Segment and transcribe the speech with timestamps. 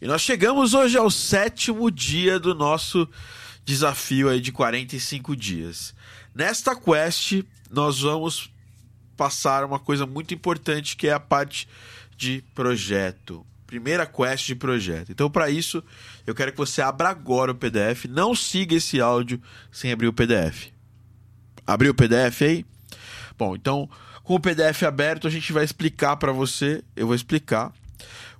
[0.00, 3.08] E nós chegamos hoje ao sétimo dia do nosso
[3.64, 5.94] desafio aí de 45 dias.
[6.34, 8.50] Nesta quest, nós vamos
[9.16, 11.66] passar uma coisa muito importante que é a parte
[12.14, 13.44] de projeto.
[13.66, 15.10] Primeira quest de projeto.
[15.10, 15.82] Então, para isso,
[16.26, 18.04] eu quero que você abra agora o PDF.
[18.04, 19.40] Não siga esse áudio
[19.72, 20.68] sem abrir o PDF.
[21.66, 22.66] Abriu o PDF aí?
[23.38, 23.88] Bom, então,
[24.22, 26.84] com o PDF aberto, a gente vai explicar para você.
[26.94, 27.72] Eu vou explicar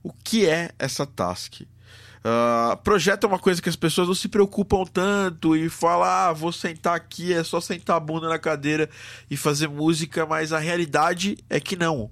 [0.07, 1.63] o que é essa task.
[1.63, 6.33] Uh, projeto é uma coisa que as pessoas não se preocupam tanto e falam, ah,
[6.33, 8.89] vou sentar aqui, é só sentar a bunda na cadeira
[9.29, 12.09] e fazer música, mas a realidade é que não.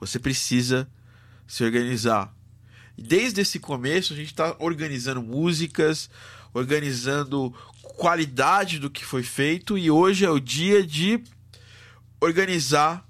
[0.00, 0.88] Você precisa
[1.46, 2.34] se organizar.
[2.98, 6.10] Desde esse começo a gente está organizando músicas,
[6.52, 7.54] organizando
[7.96, 11.22] qualidade do que foi feito e hoje é o dia de
[12.20, 13.06] organizar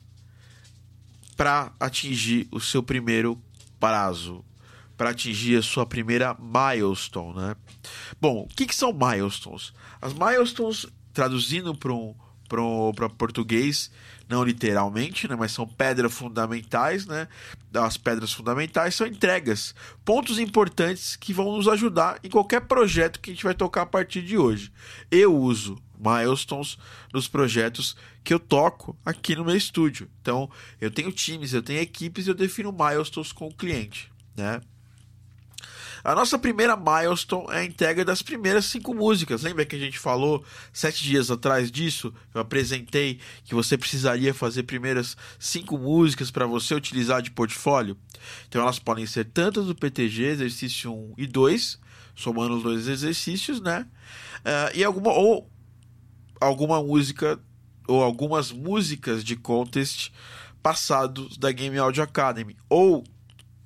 [1.39, 3.43] para atingir o seu primeiro
[3.85, 4.43] prazo
[4.97, 7.57] para atingir a sua primeira milestone, né?
[8.19, 9.75] Bom, o que, que são milestones?
[10.01, 12.15] As milestones, traduzindo para um,
[12.95, 13.91] para português,
[14.35, 17.29] não literalmente, né, mas são pedras fundamentais, né?
[17.73, 23.31] As pedras fundamentais são entregas, pontos importantes que vão nos ajudar em qualquer projeto que
[23.31, 24.73] a gente vai tocar a partir de hoje.
[25.09, 26.77] Eu uso milestones
[27.13, 30.11] nos projetos que eu toco aqui no meu estúdio.
[30.21, 34.61] Então, eu tenho times, eu tenho equipes, eu defino milestones com o cliente, né?
[36.05, 39.43] A nossa primeira milestone é a entrega das primeiras cinco músicas.
[39.43, 42.13] Lembra que a gente falou sete dias atrás disso?
[42.35, 47.97] Eu apresentei que você precisaria fazer primeiras cinco músicas para você utilizar de portfólio.
[48.47, 51.81] Então elas podem ser tanto do PTG, exercício 1 e 2,
[52.15, 53.87] somando os dois exercícios, né?
[54.41, 55.51] Uh, e alguma ou
[56.39, 57.41] alguma música
[57.89, 60.11] ou algumas músicas de contest
[60.63, 63.03] passados da Game Audio Academy ou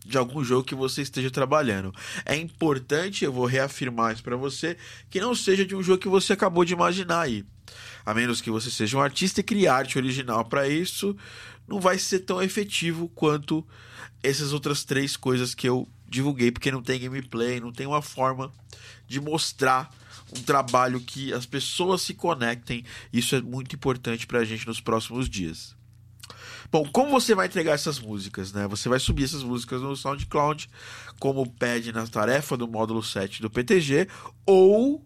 [0.08, 1.94] de algum jogo que você esteja trabalhando.
[2.24, 4.76] É importante, eu vou reafirmar isso para você,
[5.10, 7.44] que não seja de um jogo que você acabou de imaginar aí.
[8.04, 11.14] A menos que você seja um artista e crie arte original para isso,
[11.68, 13.64] não vai ser tão efetivo quanto
[14.22, 18.50] essas outras três coisas que eu divulguei, porque não tem gameplay, não tem uma forma
[19.06, 19.94] de mostrar
[20.34, 22.82] um trabalho que as pessoas se conectem.
[23.12, 25.77] Isso é muito importante para a gente nos próximos dias.
[26.70, 28.68] Bom, como você vai entregar essas músicas, né?
[28.68, 30.68] Você vai subir essas músicas no SoundCloud,
[31.18, 34.06] como pede na tarefa do módulo 7 do PTG,
[34.44, 35.02] ou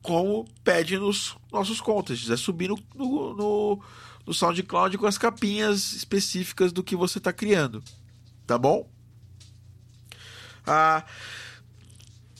[0.00, 3.82] como pede nos nossos contests, é subir no, no, no,
[4.26, 7.82] no SoundCloud com as capinhas específicas do que você está criando,
[8.46, 8.88] tá bom?
[10.66, 11.04] Ah,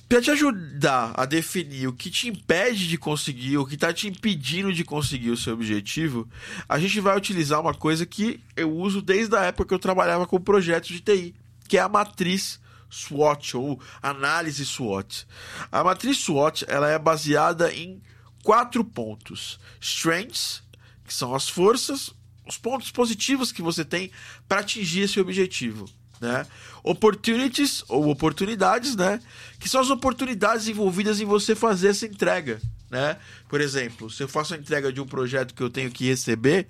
[0.09, 4.07] para te ajudar a definir o que te impede de conseguir, o que está te
[4.07, 6.29] impedindo de conseguir o seu objetivo,
[6.69, 10.27] a gente vai utilizar uma coisa que eu uso desde a época que eu trabalhava
[10.27, 11.35] com projetos de TI,
[11.69, 12.61] que é a matriz
[12.91, 15.27] SWOT ou análise SWOT.
[15.73, 18.01] A matriz SWOT ela é baseada em
[18.43, 20.63] quatro pontos: strengths,
[21.05, 22.11] que são as forças,
[22.47, 24.11] os pontos positivos que você tem
[24.47, 25.89] para atingir esse objetivo
[26.21, 26.47] né?
[26.83, 29.21] Opportunities ou oportunidades, né?
[29.59, 32.61] Que são as oportunidades envolvidas em você fazer essa entrega,
[32.91, 33.17] né?
[33.49, 36.69] Por exemplo, se eu faço a entrega de um projeto que eu tenho que receber,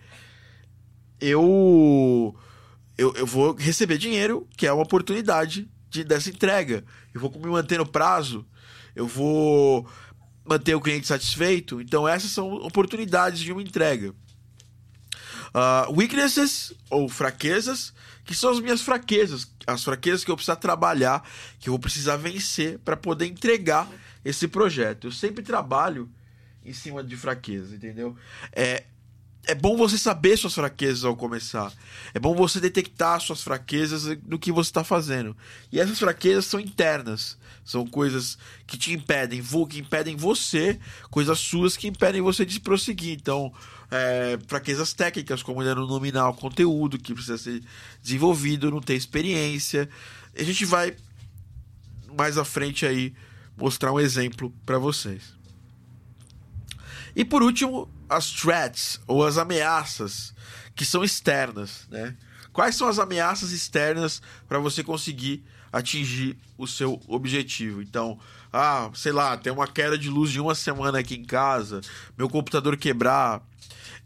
[1.21, 2.35] eu
[2.97, 6.85] eu, eu vou receber dinheiro, que é uma oportunidade de, dessa entrega.
[7.13, 8.47] Eu vou me manter no prazo,
[8.95, 9.89] eu vou
[10.45, 11.81] manter o cliente satisfeito.
[11.81, 14.15] Então, essas são oportunidades de uma entrega.
[15.55, 17.95] Uh, weaknesses ou fraquezas
[18.25, 21.23] que são as minhas fraquezas, as fraquezas que eu preciso trabalhar,
[21.61, 23.89] que eu vou precisar vencer para poder entregar
[24.25, 25.09] esse projeto.
[25.09, 26.11] Eu sempre trabalho
[26.65, 28.17] em cima de fraquezas, entendeu?
[28.51, 28.85] É,
[29.47, 31.73] é bom você saber suas fraquezas ao começar.
[32.13, 35.37] É bom você detectar suas fraquezas no que você está fazendo.
[35.71, 37.37] E essas fraquezas são internas.
[37.65, 40.79] São coisas que te impedem, que impedem você,
[41.11, 43.17] coisas suas que impedem você de prosseguir.
[43.19, 43.53] Então,
[43.91, 47.63] é, fraquezas técnicas, como ainda não dominar o conteúdo que precisa ser
[48.03, 49.89] desenvolvido, não ter experiência.
[50.39, 50.95] A gente vai
[52.17, 53.15] mais à frente aí
[53.57, 55.35] mostrar um exemplo para vocês.
[57.15, 60.35] E por último, as threats ou as ameaças
[60.75, 62.17] que são externas, né?
[62.53, 67.83] Quais são as ameaças externas para você conseguir atingir o seu objetivo?
[67.83, 68.19] Então,
[68.53, 71.81] ah, sei lá, tem uma queda de luz de uma semana aqui em casa,
[72.17, 73.43] meu computador quebrar,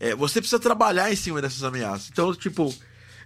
[0.01, 2.09] é, você precisa trabalhar em cima dessas ameaças.
[2.11, 2.75] Então, tipo,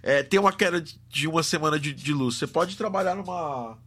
[0.01, 2.35] é, tem uma queda de uma semana de, de, luz.
[2.35, 3.77] Você pode trabalhar numa,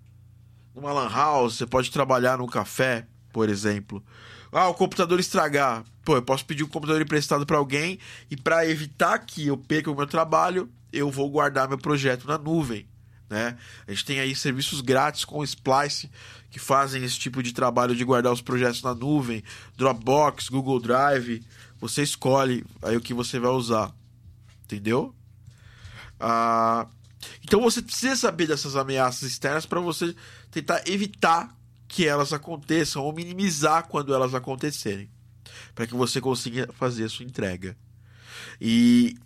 [0.75, 3.07] numa lan house, você pode trabalhar num café,
[3.37, 4.03] por exemplo.
[4.51, 5.85] Ah, o computador estragar.
[6.03, 7.99] Pô, eu posso pedir um computador emprestado para alguém
[8.31, 12.39] e para evitar que eu perca o meu trabalho, eu vou guardar meu projeto na
[12.39, 12.89] nuvem,
[13.29, 13.59] Né?
[13.87, 16.11] A gente tem aí serviços grátis com Splice
[16.51, 19.45] que fazem esse tipo de trabalho de guardar os projetos na nuvem,
[19.77, 21.45] Dropbox, Google Drive.
[21.79, 23.95] Você escolhe aí o que você vai usar.
[24.65, 25.15] Entendeu?
[26.19, 26.87] Ah,
[27.45, 30.17] então você precisa saber dessas ameaças externas para você
[30.51, 31.55] tentar evitar
[31.97, 35.09] que elas aconteçam ou minimizar quando elas acontecerem,
[35.75, 37.75] para que você consiga fazer a sua entrega.
[38.61, 39.17] E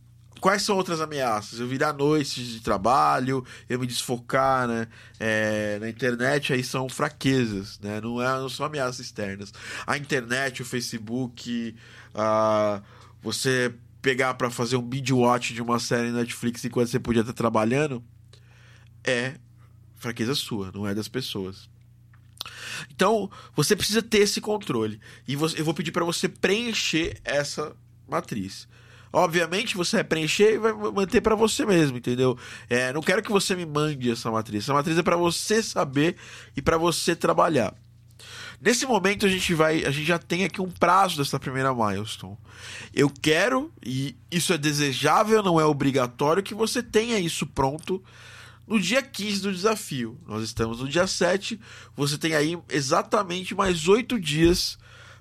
[0.41, 1.59] quais são outras ameaças?
[1.59, 4.87] Eu virar noites de trabalho, eu me desfocar né?
[5.19, 8.01] É, na internet, aí são fraquezas, né?
[8.01, 9.53] não, é, não são ameaças externas.
[9.85, 11.75] A internet, o Facebook,
[12.15, 12.81] a,
[13.21, 17.33] você pegar para fazer um binge watch de uma série Netflix enquanto você podia estar
[17.33, 18.01] trabalhando,
[19.03, 19.35] é
[19.97, 21.69] fraqueza sua, não é das pessoas.
[22.91, 25.01] Então, você precisa ter esse controle.
[25.27, 27.75] E eu vou pedir para você preencher essa
[28.09, 28.69] matriz.
[29.13, 32.39] Obviamente você vai preencher e vai manter para você mesmo, entendeu?
[32.69, 34.65] É, não quero que você me mande essa matriz.
[34.65, 36.17] Essa matriz é para você saber
[36.57, 37.75] e para você trabalhar.
[38.61, 42.37] Nesse momento a gente vai, a gente já tem aqui um prazo dessa primeira milestone.
[42.95, 48.03] Eu quero e isso é desejável, não é obrigatório que você tenha isso pronto
[48.71, 50.17] no dia 15 do desafio.
[50.29, 51.61] Nós estamos no dia 7,
[51.97, 54.79] você tem aí exatamente mais oito dias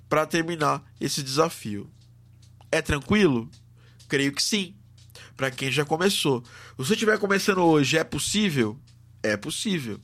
[0.07, 1.89] para terminar esse desafio.
[2.71, 3.49] É tranquilo?
[4.07, 4.75] Creio que sim.
[5.35, 6.43] Para quem já começou.
[6.43, 8.79] Se você estiver começando hoje, é possível?
[9.23, 9.99] É possível.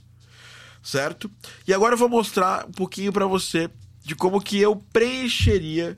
[0.81, 1.30] Certo?
[1.68, 3.69] E agora eu vou mostrar um pouquinho para você
[4.03, 5.97] de como que eu preencheria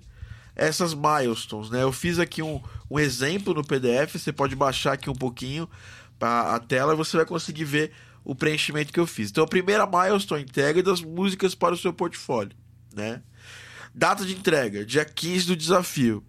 [0.54, 1.84] essas milestones, né?
[1.84, 5.70] Eu fiz aqui um, um exemplo no PDF, você pode baixar aqui um pouquinho
[6.18, 7.92] para a tela você vai conseguir ver
[8.24, 9.30] o preenchimento que eu fiz.
[9.30, 12.56] Então, a primeira milestone entrega das músicas para o seu portfólio,
[12.94, 13.22] né?
[13.94, 16.24] Data de entrega, dia 15 do desafio.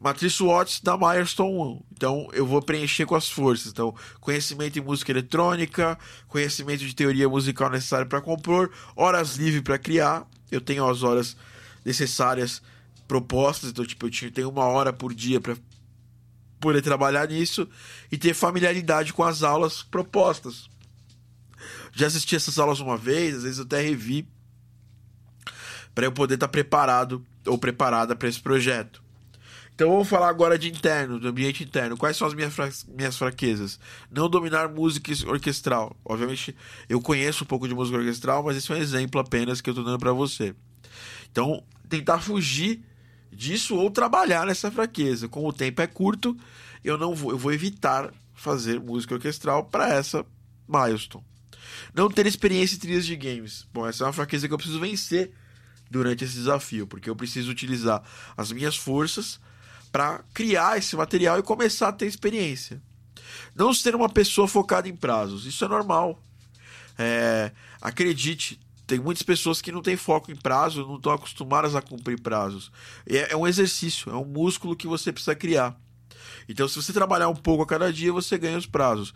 [0.00, 1.82] Matriz Watts da Milestone 1.
[1.92, 3.72] Então eu vou preencher com as forças.
[3.72, 9.78] Então, conhecimento em música eletrônica, conhecimento de teoria musical necessário para compor, horas livres para
[9.78, 10.26] criar.
[10.50, 11.36] Eu tenho as horas
[11.84, 12.62] necessárias
[13.06, 15.56] propostas, então tipo, eu tenho uma hora por dia para
[16.60, 17.68] poder trabalhar nisso
[18.10, 20.68] e ter familiaridade com as aulas propostas.
[21.92, 24.28] Já assisti essas aulas uma vez, às vezes até revi
[25.94, 29.02] para eu poder estar tá preparado ou preparada para esse projeto.
[29.74, 31.96] Então vamos falar agora de interno, do ambiente interno.
[31.96, 33.78] Quais são as minhas, fra minhas fraquezas?
[34.10, 35.96] Não dominar música orquestral.
[36.04, 36.54] Obviamente,
[36.88, 39.72] eu conheço um pouco de música orquestral, mas esse é um exemplo apenas que eu
[39.72, 40.52] estou dando para você.
[41.30, 42.82] Então, tentar fugir
[43.32, 45.28] disso ou trabalhar nessa fraqueza.
[45.28, 46.36] Como o tempo é curto,
[46.84, 50.24] eu não vou, eu vou evitar fazer música orquestral para essa
[50.68, 51.24] milestone.
[51.94, 53.66] Não ter experiência em trilhas de games.
[53.72, 55.32] Bom, essa é uma fraqueza que eu preciso vencer
[55.90, 58.02] durante esse desafio, porque eu preciso utilizar
[58.36, 59.40] as minhas forças
[59.90, 62.80] para criar esse material e começar a ter experiência.
[63.54, 66.22] Não ser uma pessoa focada em prazos, isso é normal.
[66.98, 71.82] É, acredite, tem muitas pessoas que não têm foco em prazo, não estão acostumadas a
[71.82, 72.72] cumprir prazos.
[73.06, 75.78] É, é um exercício, é um músculo que você precisa criar.
[76.48, 79.12] Então, se você trabalhar um pouco a cada dia, você ganha os prazos.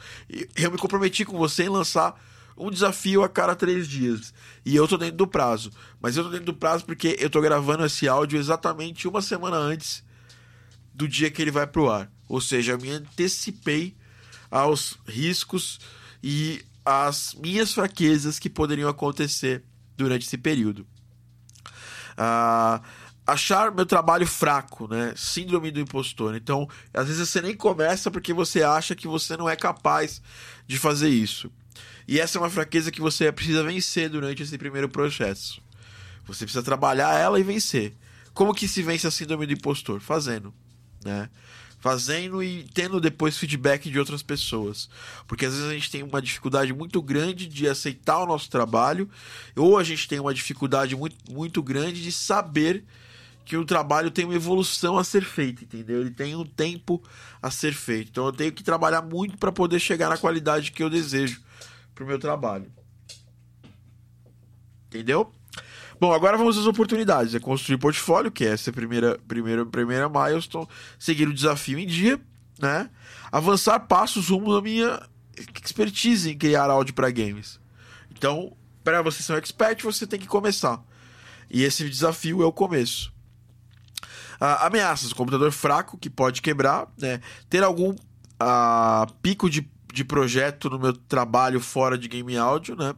[0.54, 2.22] Eu me comprometi com você em lançar
[2.54, 4.34] um desafio a cada três dias.
[4.62, 5.72] E eu tô dentro do prazo.
[5.98, 9.56] Mas eu tô dentro do prazo porque eu tô gravando esse áudio exatamente uma semana
[9.56, 10.04] antes
[10.92, 12.12] do dia que ele vai pro ar.
[12.28, 13.96] Ou seja, eu me antecipei
[14.50, 15.80] aos riscos
[16.22, 19.64] e às minhas fraquezas que poderiam acontecer
[19.96, 20.86] durante esse período.
[22.16, 22.82] Ah,
[23.26, 25.14] achar meu trabalho fraco, né?
[25.16, 26.34] Síndrome do impostor.
[26.34, 30.20] Então, às vezes você nem começa porque você acha que você não é capaz
[30.66, 31.50] de fazer isso.
[32.06, 35.62] E essa é uma fraqueza que você precisa vencer durante esse primeiro processo.
[36.26, 37.94] Você precisa trabalhar ela e vencer.
[38.34, 40.00] Como que se vence a síndrome do impostor?
[40.00, 40.52] Fazendo
[41.04, 41.28] né?
[41.82, 44.88] Fazendo e tendo depois feedback de outras pessoas.
[45.26, 49.10] Porque às vezes a gente tem uma dificuldade muito grande de aceitar o nosso trabalho,
[49.56, 52.84] ou a gente tem uma dificuldade muito, muito grande de saber
[53.44, 56.00] que o trabalho tem uma evolução a ser feita, entendeu?
[56.00, 57.02] Ele tem um tempo
[57.42, 58.10] a ser feito.
[58.10, 61.42] Então eu tenho que trabalhar muito para poder chegar na qualidade que eu desejo
[61.96, 62.70] para o meu trabalho.
[64.86, 65.32] Entendeu?
[66.02, 67.32] Bom, agora vamos às oportunidades.
[67.32, 70.66] É construir portfólio, que é essa primeira, primeira, primeira milestone.
[70.98, 72.20] Seguir o desafio em dia,
[72.58, 72.90] né?
[73.30, 75.00] Avançar passos rumo da minha
[75.62, 77.60] expertise em criar áudio para games.
[78.10, 80.82] Então, para você ser um expert, você tem que começar.
[81.48, 83.12] E esse desafio é o começo.
[84.40, 87.20] Ah, ameaças: computador fraco que pode quebrar, né?
[87.48, 87.94] Ter algum
[88.40, 92.92] ah, pico de, de projeto no meu trabalho fora de game áudio, né?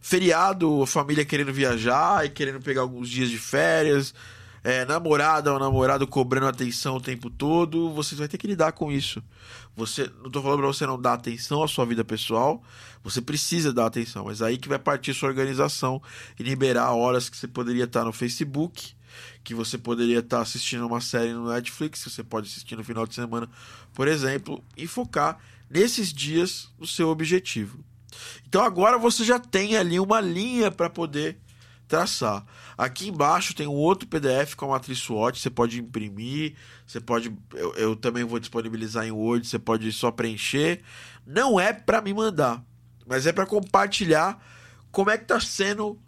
[0.00, 4.14] Feriado, família querendo viajar e querendo pegar alguns dias de férias,
[4.62, 8.92] é, namorada ou namorado cobrando atenção o tempo todo, você vai ter que lidar com
[8.92, 9.22] isso.
[9.76, 12.62] Você, não tô falando para você não dar atenção à sua vida pessoal,
[13.02, 16.02] você precisa dar atenção, mas aí que vai partir sua organização
[16.38, 18.94] e liberar horas que você poderia estar no Facebook,
[19.42, 23.06] que você poderia estar assistindo uma série no Netflix, que você pode assistir no final
[23.06, 23.48] de semana,
[23.94, 25.38] por exemplo, e focar
[25.70, 27.82] nesses dias no seu objetivo.
[28.46, 31.38] Então agora você já tem ali uma linha para poder
[31.90, 32.44] traçar.
[32.78, 36.54] Aqui embaixo tem um outro PDF com a matriz SWOT, você pode imprimir,
[36.86, 40.80] você pode, eu, eu também vou disponibilizar em Word, você pode só preencher.
[41.26, 42.64] Não é para me mandar,
[43.06, 44.40] mas é para compartilhar
[44.92, 45.98] como é que está sendo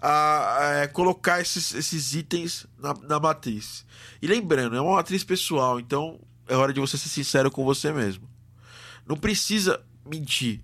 [0.00, 3.86] a, a, a, colocar esses, esses itens na, na matriz.
[4.20, 7.92] E lembrando, é uma matriz pessoal, então é hora de você ser sincero com você
[7.92, 8.28] mesmo.
[9.06, 10.60] Não precisa mentir.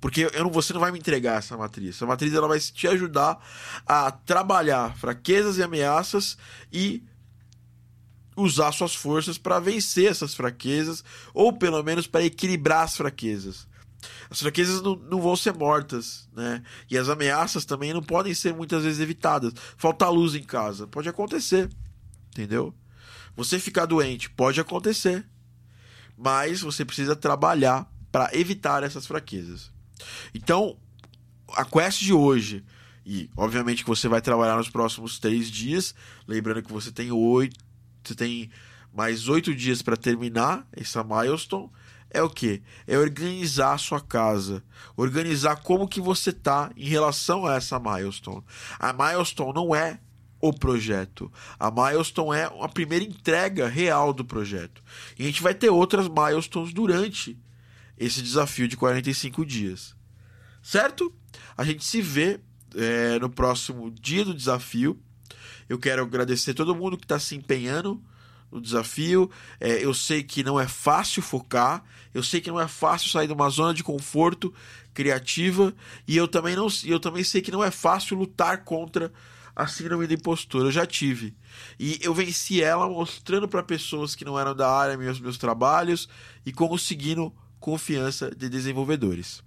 [0.00, 1.96] Porque eu não, você não vai me entregar essa matriz.
[1.96, 3.38] Essa matriz ela vai te ajudar
[3.86, 6.36] a trabalhar fraquezas e ameaças
[6.72, 7.02] e
[8.36, 13.66] usar suas forças para vencer essas fraquezas ou pelo menos para equilibrar as fraquezas.
[14.30, 16.62] As fraquezas não, não, vão ser mortas, né?
[16.90, 19.52] E as ameaças também não podem ser muitas vezes evitadas.
[19.76, 21.70] Faltar luz em casa pode acontecer,
[22.28, 22.74] entendeu?
[23.34, 25.26] Você ficar doente pode acontecer,
[26.16, 29.75] mas você precisa trabalhar para evitar essas fraquezas.
[30.34, 30.76] Então,
[31.54, 32.64] a quest de hoje,
[33.04, 35.94] e obviamente que você vai trabalhar nos próximos três dias,
[36.26, 37.56] lembrando que você tem oito,
[38.02, 38.50] você tem
[38.92, 41.70] mais oito dias para terminar essa milestone,
[42.10, 42.62] é o que?
[42.86, 44.62] É organizar a sua casa,
[44.96, 48.42] organizar como que você tá em relação a essa milestone.
[48.78, 50.00] A milestone não é
[50.40, 51.30] o projeto.
[51.58, 54.82] A milestone é a primeira entrega real do projeto.
[55.18, 57.38] E a gente vai ter outras milestones durante
[57.98, 59.94] esse desafio de 45 dias.
[60.62, 61.12] Certo?
[61.56, 62.40] A gente se vê
[62.74, 65.00] é, no próximo dia do desafio.
[65.68, 68.02] Eu quero agradecer todo mundo que está se empenhando
[68.50, 69.30] no desafio.
[69.60, 73.26] É, eu sei que não é fácil focar, eu sei que não é fácil sair
[73.26, 74.52] de uma zona de conforto
[74.94, 75.74] criativa
[76.08, 79.12] e eu também não, eu também sei que não é fácil lutar contra
[79.54, 80.66] a síndrome da impostura.
[80.66, 81.34] Eu já tive
[81.78, 86.08] e eu venci ela mostrando para pessoas que não eram da área meus meus trabalhos
[86.44, 87.32] e conseguindo
[87.66, 89.42] confiança de desenvolvedores.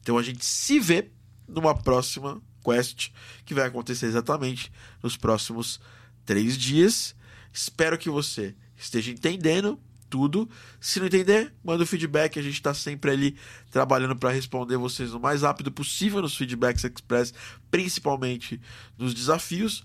[0.00, 1.12] Então a gente se vê
[1.46, 3.10] numa próxima quest
[3.44, 5.80] que vai acontecer exatamente nos próximos
[6.26, 7.14] três dias.
[7.52, 9.78] Espero que você esteja entendendo
[10.10, 10.50] tudo.
[10.80, 12.36] Se não entender, manda o feedback.
[12.36, 13.36] A gente está sempre ali
[13.70, 17.32] trabalhando para responder vocês o mais rápido possível nos feedbacks express,
[17.70, 18.60] principalmente
[18.98, 19.84] nos desafios.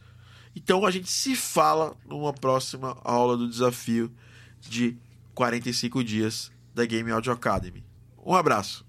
[0.55, 4.11] Então a gente se fala numa próxima aula do desafio
[4.67, 4.97] de
[5.35, 7.83] 45 dias da Game Audio Academy.
[8.23, 8.86] Um abraço.